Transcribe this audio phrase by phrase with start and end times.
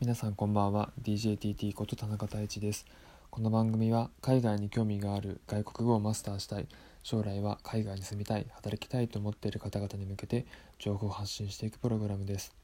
[0.00, 0.92] 皆さんこんばんは。
[1.02, 2.86] DJTT こと田中太一です。
[3.30, 6.68] この番組は海外に興味がある外国語をマスターしたい
[7.02, 10.46] 将来は海外に住みたい働きたいと思っている方々に向けて
[10.78, 12.54] 情報を発信していくプログラムです。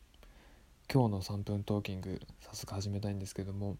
[0.88, 3.78] 今日の3分トーキング早速始めたいんですけども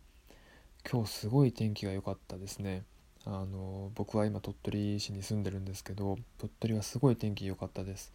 [0.90, 2.82] 今日すごい天気が良かったですね。
[3.24, 8.12] あの僕は今鳥取市に住んでるんですけど鳥取はすごい天気良かったです。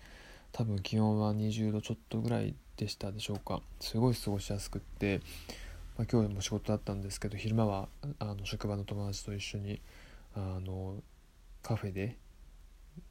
[0.52, 3.61] 多分気温は20度ちょっとぐらいでしたでしょうか。
[3.79, 5.21] すごい過ごしやすくって、
[5.97, 7.87] まあ、今日も仕事だったんですけど昼間は
[8.19, 9.82] あの職場の友達と一緒に
[10.36, 10.96] あの
[11.61, 12.15] カフェで、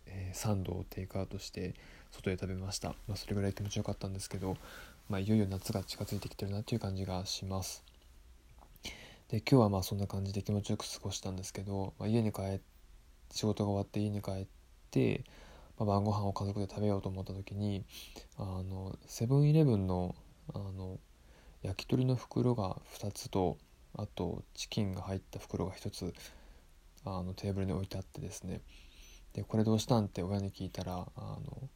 [0.07, 1.75] えー、サンドをテイクアウトして
[2.11, 4.57] 外で食べました、まあ、それぐらい気持ちよかったんですけど、
[5.09, 7.85] まあ、いよいよ夏が近づいてきてるなっていう感じがします。
[9.29, 12.61] で今日はまあそんな感じで気持ちよく過ごしたんですけど、まあ、家に帰っ
[13.33, 14.47] 仕事が終わって家に帰っ
[14.91, 15.25] て
[15.79, 17.85] まあ、晩ご飯を家族で食べようと思った時に
[18.37, 20.15] あのセブンイレブンの
[20.53, 20.99] あの
[21.63, 23.59] 焼き鳥の袋が2つと
[23.97, 26.15] あとチキンが入った袋が1つ
[27.05, 28.61] あのテーブルに置いてあってですね。
[29.35, 31.69] でこれどうしたんって親に聞いたらあの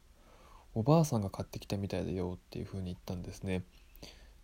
[0.73, 3.63] おばあさんが買ってきたみたいだよっていうふうに言ったんですね。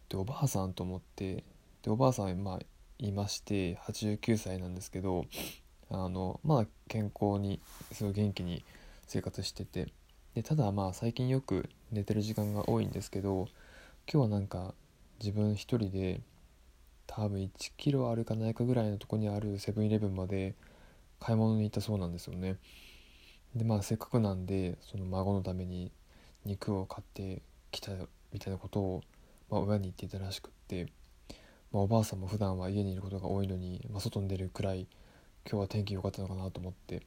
[0.09, 1.43] でおばあさんと思って
[1.81, 2.59] でおばあさんまあ
[2.99, 5.25] いまして89歳なんですけど
[5.89, 8.63] あのまあ健康にすごい元気に
[9.09, 9.87] 生活してて。
[10.35, 13.47] でただまあ最近よく寝てる時間が多いんですけど
[14.07, 14.75] 今日はなんか
[15.19, 16.21] 自分一人で
[17.07, 20.53] 多分1キロ歩かないかぐらいのとこにあるセブンイレブンまで
[21.19, 22.57] 買い物に行ったそうなんですよね。
[23.55, 25.91] でまあせっかくなんでその孫のために
[26.45, 27.91] 肉を買ってきた
[28.31, 29.03] みたいなことを、
[29.49, 30.85] まあ、親に言っていたらしくって、
[31.71, 34.87] まあ、おばあさんも普段は家にいることが多いのに、まあ、外に出るくらい
[35.49, 37.01] 今日は天気良かったのかなと思って。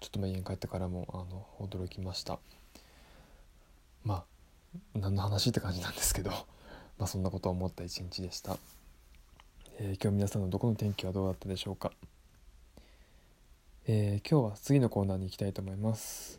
[0.00, 2.38] ちょっと家に帰ってからもあの驚きました。
[4.04, 4.24] まあ
[4.94, 6.30] 何の話って感じなんですけど
[6.98, 8.56] まあそんなことを思った一日でした、
[9.78, 11.92] えー、今日皆さんのどこの天気はどうだったでしょうか、
[13.86, 16.38] えー、今日は次のコーナーに行きたいと思います。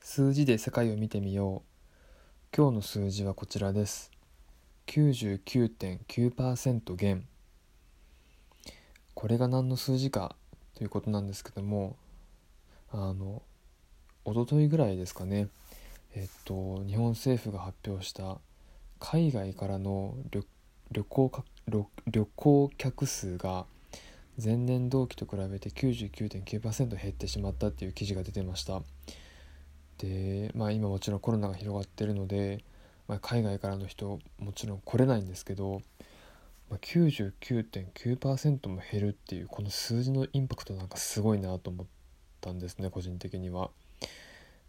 [0.00, 2.56] 数字で世界を見てみよう。
[2.56, 4.17] 今日の数字はこちらです。
[4.88, 7.28] 99.9%減。
[9.12, 10.34] これが何の数字か
[10.74, 11.98] ということなんですけども
[12.90, 13.42] あの
[14.24, 15.48] 一昨日ぐらいですかね。
[16.14, 18.38] えっと日本政府が発表した
[18.98, 20.46] 海外からの旅
[20.90, 21.86] 旅行か旅
[22.36, 23.66] 行客数が
[24.42, 28.80] 前年同期と比べて99.9%減ってしまったっていう記事が出てました。
[29.98, 32.64] でまあ今もちろんコロナが広がってるので
[33.08, 35.80] まあ、海外からの人もちろん来れないんですけど、
[36.70, 41.86] まあ、99.9%も減るっていうこの数字のインパクトなんかすごいなと思っ
[42.42, 43.70] たんですね個人的には。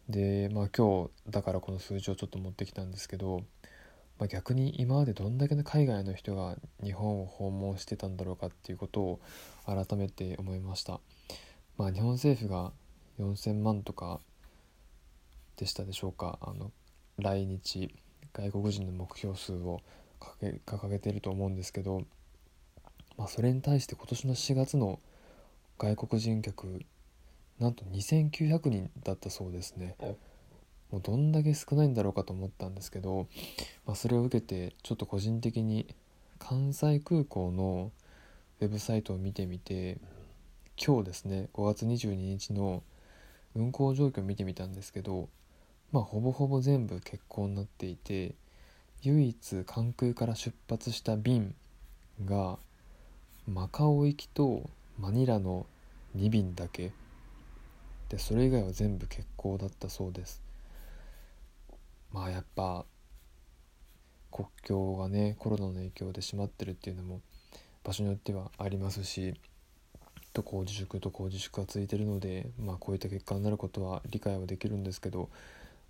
[0.08, 3.44] でまあ今日だからこの数字をちょっと持ってきたんですけど、
[4.18, 9.20] まあ、逆に今までどんだけの海外の人が日本を訪問してたんだろうかっていうことを
[9.68, 11.00] 改めて思いました。
[11.78, 12.72] まあ、日本政府が
[13.20, 14.20] 4,000万とか
[15.58, 16.72] でしたでしょうかあの
[17.18, 17.94] 来日
[18.34, 19.82] 外国人の目標数を
[20.66, 22.04] 掲げてると思うんですけど、
[23.18, 25.00] まあ、それに対して今年の4月の
[25.78, 26.82] 外国人客
[27.60, 29.96] なんと2900人だったそうですね。
[30.92, 33.28] もうどんだけ少ないんだろうかと思ったんですけど、
[33.86, 35.94] まあ、それを受けてちょっと個人的に
[36.40, 37.92] 関西空港の
[38.60, 40.00] ウェブサイトを見てみて
[40.84, 42.82] 今日ですね5月22日の
[43.56, 45.30] 運行状況を見てみたんですけど
[45.92, 48.36] まあほぼほぼ全部欠航になっていて
[49.02, 51.56] 唯一関空から出発した便
[52.26, 52.58] が
[53.48, 55.66] マカオ行きとマニラの
[56.18, 56.92] 2便だけ。
[58.10, 60.42] でそれ以外は全部欠航だったそうです。
[62.12, 62.86] まあやっぱ
[64.32, 67.22] 国境がねコロナの影響で閉まってるっていうのも
[67.84, 69.36] 場所によってはありますし
[70.34, 75.30] 渡航自粛渡航自粛が続いてるのでまあこういった結果になることは理解はできるんですけど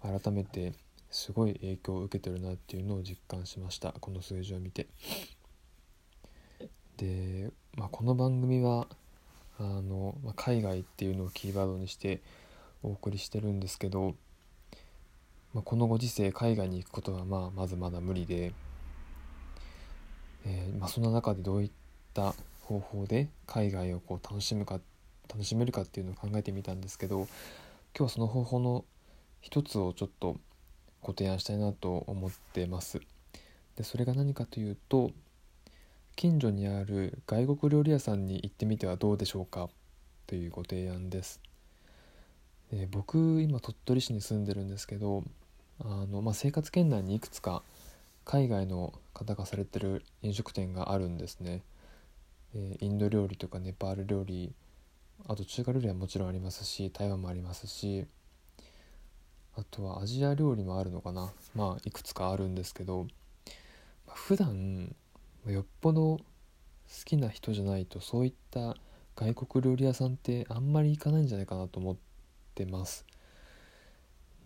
[0.02, 0.74] 改めて
[1.12, 3.94] すごい影響を受けてるなっていうのを実感しました。
[4.00, 4.88] この数字を見て。
[6.98, 8.88] で、まあ、この番組は
[9.58, 12.22] あの、まあ、海外っていうのをキーワードにして
[12.84, 14.16] お送りしてるんですけど、
[15.54, 18.54] まあ、このご時世海外に行くことはまあまずまだ無理で、
[20.46, 21.72] えー、まあ、そんな中でどういっ
[22.14, 24.80] た方法で海外をこう楽しむか
[25.28, 27.28] 楽しめるかっていうのを考えてみたんですけど
[27.98, 28.86] 今日はその方法の
[29.42, 30.38] 一つをちょっと
[31.02, 33.02] ご提案したいなと思ってます。
[33.76, 35.12] でそれが何かというと
[36.18, 39.70] 近所にある外国料理屋さんに行ってみてはどうでしょうか
[40.28, 41.40] というご提案です、
[42.74, 45.24] え、僕今鳥取市に住んでるんですけど
[45.80, 47.64] あの、まあ、生活圏内にいくつか
[48.26, 51.64] 海外の方がされてる飲食店があるんですね、
[52.54, 54.52] え、インド料理とかネパール料理
[55.26, 58.06] あと中華料理はもちろんありますし台湾もありますし
[59.60, 61.34] あとはアジア料理もあるのかな。
[61.54, 63.08] まあいくつかあるんですけど、
[64.08, 64.96] まあ、普段
[65.46, 66.24] よっぽど好
[67.06, 68.76] きな人じゃないとそういった
[69.16, 71.98] 外国料理屋さんってあんまり行かないんじゃないかなと思っ
[72.56, 73.06] てます。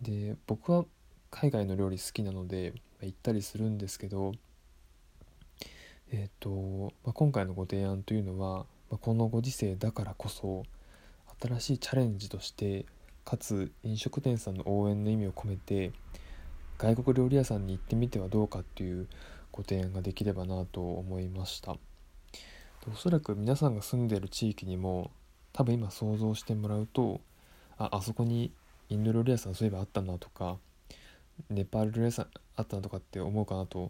[0.02, 0.84] で僕は
[1.30, 4.32] 海外の料理好きなので行ったりするんですけど
[6.10, 10.64] えっ、ー、と、まあ、今回のご提案というのは、まあ、このご時世だからこそ
[11.40, 12.86] 新しいチャレンジとして
[13.24, 15.92] かつ飲食店さんの応援の意味を込めて
[16.78, 19.08] 外国料理屋さんに行ってみてはどうかっていう
[19.52, 21.76] ご提案ができればなと思いました
[22.86, 25.10] おそらく皆さんが住んでる地域にも
[25.52, 27.20] 多分今想像してもらうと
[27.78, 28.52] ああそこに
[28.88, 30.58] インド料理屋さんそういえばあったなとか
[31.48, 33.88] ネパール料理屋さんあったなとかって思うかなと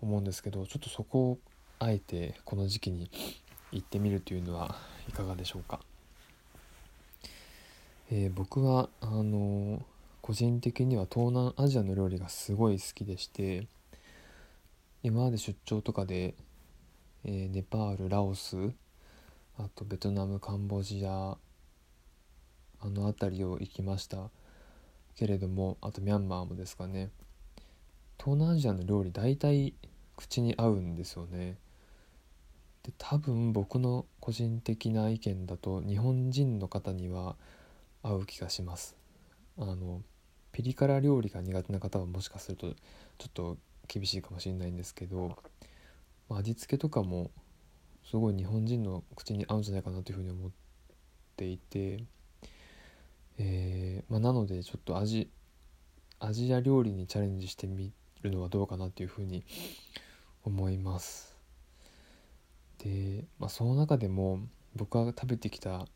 [0.00, 1.38] 思うんですけどちょっとそこを
[1.78, 3.10] あえてこの時期に
[3.72, 4.76] 行ってみるというのは
[5.08, 5.80] いかがでしょうか？
[8.10, 9.82] えー、僕はあの
[10.22, 13.66] 個人的には東南アジアの料理がすごい好きでして
[15.02, 16.34] 今まで出張とかで、
[17.24, 18.56] えー、ネパールラオス
[19.58, 21.36] あとベトナムカンボジア
[22.80, 24.30] あの辺りを行きました。
[25.16, 27.10] けれどもあとミャンマーもですかね。
[28.18, 29.74] 東南アジアの料理大体
[30.14, 31.56] 口に合うんですよね。
[32.82, 37.36] で多分僕の個人的な意見だと日本人の方には
[38.02, 38.96] 合う気がします
[39.58, 40.02] あの
[40.52, 42.76] ピリ辛料理が苦手な方はもしかするとちょ
[43.28, 43.58] っと
[43.88, 45.36] 厳しいかもしれないんですけど、
[46.28, 47.30] まあ、味付けとかも
[48.10, 50.50] すごい日本人の口に合うんじゃないかなというふうに思っ
[51.36, 52.04] ていて、
[53.38, 55.30] えー、まあ、なのでちょっとアジ
[56.18, 59.44] アジア料理にチャレンジしてみるのはどうかなというふうに
[60.44, 61.36] 思います。
[62.78, 64.40] で、まあ、その中でも
[64.74, 65.86] 僕が食べてきた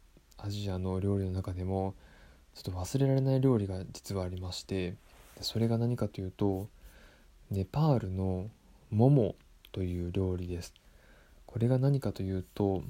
[0.43, 1.95] アジアの料理の中でも
[2.55, 4.95] ちょっと忘れられない料理が実はありまして
[5.41, 6.69] それが何かというと
[7.51, 8.49] ネパールの
[8.91, 9.35] モモ
[9.73, 10.75] という料理です。
[11.47, 12.83] これが何かというと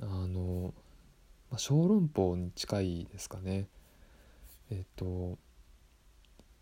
[0.00, 0.74] あの、
[1.50, 3.68] まあ、小籠包に近いですかね。
[4.70, 5.38] えっと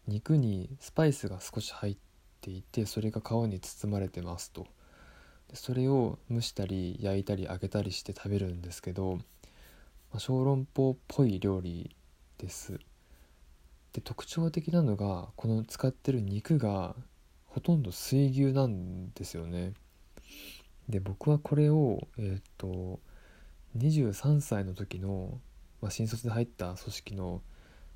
[0.06, 1.96] 肉にスパイスが少し入っ
[2.40, 4.66] ていてそれが皮に包まれてますと。
[5.48, 9.18] でそれを蒸したり焼いたり揚げたりして食べるんですけど
[10.10, 11.94] まあ、小籠包っぽい料理
[12.38, 12.78] です。
[13.92, 16.94] で特徴的なのがこの使ってる肉が
[17.46, 19.74] ほとんど水牛なんですよね。
[20.88, 23.00] で僕はこれをえっ、と
[23.76, 25.40] 23歳の時の、
[25.80, 27.42] まあ、新卒で入った組織の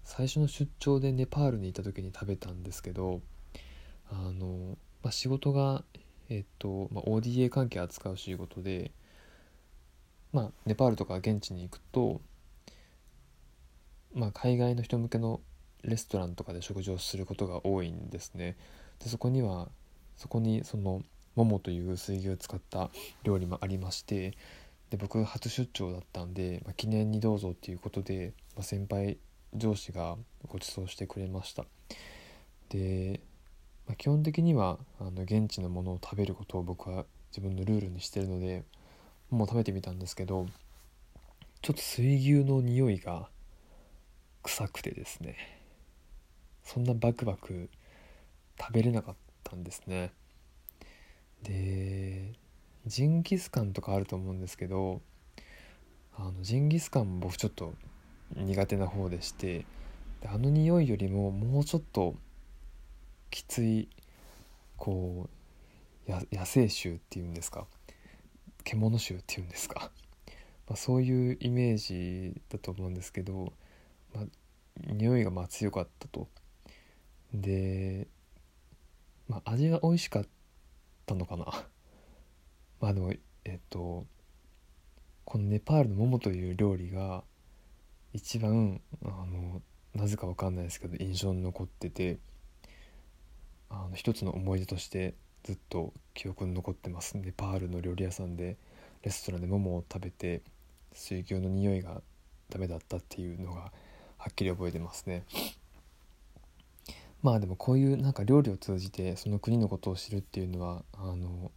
[0.04, 3.22] 最初の出張でネパールにいた時に食べたんですけど
[4.10, 5.82] あの、まあ、仕事が
[6.28, 8.92] えっ、と、まあ、ODA 関係扱う仕事で
[10.34, 12.20] まあ、ネパールとか現地に行くと、
[14.12, 15.40] まあ、海外の人向けの
[15.84, 18.56] レストランとかで食事をすることが多いんですね。
[18.98, 19.68] でそこには
[20.16, 21.02] そこにその
[21.36, 22.90] モモという水牛を使った
[23.22, 24.32] 料理もありまして
[24.90, 29.18] で僕初出張だったんで、まあ、記念にどうぞっていうことで、まあ、先輩
[29.54, 30.16] 上司が
[30.48, 31.64] ご馳走してくれました
[32.70, 33.20] で、
[33.86, 38.62] まあ、基本的にはあの現地のものを食べることを僕は自分のルールにしてるので
[39.30, 40.46] も食べてみたんですけど
[41.62, 43.28] ちょっと水牛の匂いが
[44.42, 45.36] 臭くてですね。
[46.62, 47.68] そんなバクバク
[48.60, 50.12] 食べれなかったんですね。
[51.42, 52.32] で
[52.86, 55.00] ジンギスカンとかあると思うんですけど
[56.16, 57.74] あのジンギスカンも僕ちょっと
[58.34, 59.64] 苦手な方でして
[60.20, 62.14] であの匂いよりももうちょっと
[63.30, 63.88] きつい
[64.76, 65.28] こ
[66.08, 67.66] う野生臭っていうんですか。
[68.64, 69.90] 獣臭っていうんですか、
[70.68, 73.52] まあ、そういうイメージだと思うんですけど、
[74.14, 74.26] まあ、
[74.92, 76.28] 匂いがまあ強かったと。
[77.32, 78.08] で、
[79.28, 80.26] まあ、味は美味しかっ
[81.06, 81.44] たのかな？
[82.80, 83.12] まあでも
[83.44, 84.06] えっと
[85.24, 87.24] このネパールのモモという料理が
[88.12, 89.62] 一番あの
[89.94, 92.18] なぜか分かんないですけど印象に残ってて
[93.68, 98.56] あの一つの思い出としてずっと記憶に残ってますネパールの料理屋さんで
[99.02, 100.42] レストランでモモを食べて
[100.92, 102.02] 水牛の匂いが
[102.50, 103.70] ダメだったっていうのが
[104.16, 105.24] はっきり覚えてますね。
[107.22, 111.50] まあでもこういうなんか料理を通じてその国のことを知るっていうのはあの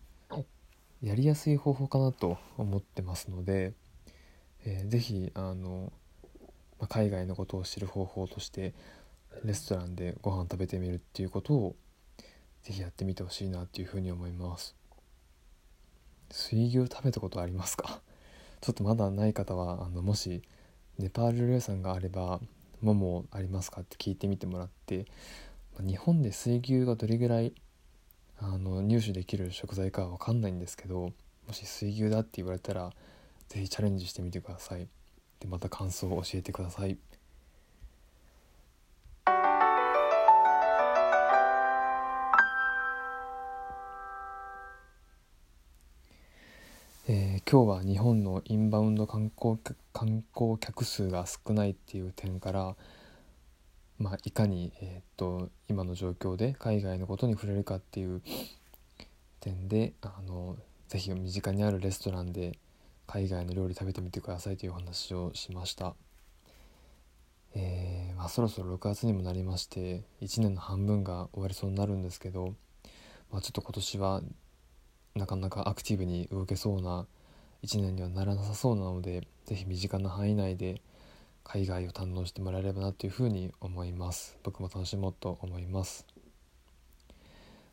[1.02, 3.74] やりやすい方法かなと思ってますので、
[4.66, 5.92] えー、ぜひあの
[6.80, 8.74] ま、海外のことを知る方法として
[9.44, 11.76] レストランでご飯食べてみるっていうことを
[12.64, 14.76] 是非やってみてほしいなっていうふうに思います。
[16.32, 18.02] 水牛食べたことありますか？
[18.62, 20.42] ちょっとまだない方はあのもし
[20.98, 22.42] ネパール料理さんがあれば
[22.82, 25.06] 「ももありますか?」って聞いてみてもらって
[25.80, 27.54] 日本で水牛がどれぐらい
[28.40, 31.14] あの入手できる食材かは分かんないんですけど
[31.48, 32.94] もし水牛だって言われたら
[33.48, 34.88] 是非チャレンジしてみてください。
[35.40, 36.98] でまた感想を教えてください。
[47.50, 49.58] 今日は日本のインバウンド観光
[49.94, 52.76] 観光客数が少ないっていう点から、
[53.98, 58.22] まあ、いかに、えー、っと今の状況で海外のことに触れるかっていう
[59.40, 60.58] 点であの
[60.90, 62.60] ぜひ身近にあるレストランで
[63.08, 65.96] 海外の料理食べてみてくださいというお話をしました、
[67.56, 72.56] えー、まあ、そろそろ6月にもなりまして1年の半分が終わりそうになるんですけど、
[73.32, 74.22] まあ、ちょっと今年は
[75.16, 77.08] なかなかアクティブに動けそうな
[77.64, 80.82] 1年にはならなさそうなので是非身近な範囲内で
[81.44, 84.38] 海外を堪能してもらえればなというふうに思います。
[84.44, 86.06] 僕も楽しもうと思います。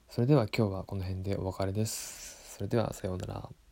[0.08, 2.54] それでは今日はこの辺でお別れです。
[2.54, 3.63] それではさようなら。